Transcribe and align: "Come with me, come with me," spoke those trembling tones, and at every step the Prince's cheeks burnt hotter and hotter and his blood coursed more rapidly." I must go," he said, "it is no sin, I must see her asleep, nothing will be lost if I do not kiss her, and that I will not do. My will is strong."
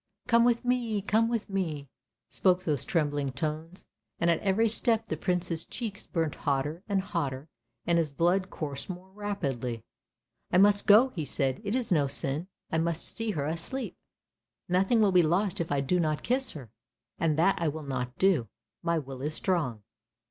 "Come 0.27 0.43
with 0.43 0.65
me, 0.65 0.99
come 1.03 1.29
with 1.29 1.47
me," 1.47 1.87
spoke 2.27 2.63
those 2.63 2.85
trembling 2.85 3.31
tones, 3.33 3.85
and 4.19 4.31
at 4.31 4.39
every 4.39 4.67
step 4.67 5.05
the 5.07 5.15
Prince's 5.15 5.63
cheeks 5.63 6.07
burnt 6.07 6.33
hotter 6.33 6.81
and 6.89 7.01
hotter 7.03 7.49
and 7.85 7.99
his 7.99 8.11
blood 8.11 8.49
coursed 8.49 8.89
more 8.89 9.11
rapidly." 9.11 9.83
I 10.51 10.57
must 10.57 10.87
go," 10.87 11.09
he 11.09 11.23
said, 11.23 11.61
"it 11.63 11.75
is 11.75 11.91
no 11.91 12.07
sin, 12.07 12.47
I 12.71 12.79
must 12.79 13.15
see 13.15 13.29
her 13.33 13.45
asleep, 13.45 13.95
nothing 14.67 15.01
will 15.01 15.11
be 15.11 15.21
lost 15.21 15.61
if 15.61 15.71
I 15.71 15.81
do 15.81 15.99
not 15.99 16.23
kiss 16.23 16.53
her, 16.53 16.71
and 17.19 17.37
that 17.37 17.61
I 17.61 17.67
will 17.67 17.83
not 17.83 18.17
do. 18.17 18.49
My 18.81 18.97
will 18.97 19.21
is 19.21 19.35
strong." 19.35 19.83